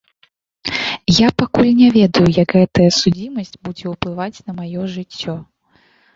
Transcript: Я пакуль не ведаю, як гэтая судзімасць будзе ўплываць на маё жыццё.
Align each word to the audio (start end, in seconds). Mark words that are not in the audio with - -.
Я 1.15 1.27
пакуль 1.41 1.69
не 1.81 1.89
ведаю, 1.97 2.25
як 2.43 2.49
гэтая 2.61 2.89
судзімасць 3.01 3.53
будзе 3.69 3.85
ўплываць 3.93 4.43
на 4.47 4.51
маё 4.63 4.81
жыццё. 4.97 5.39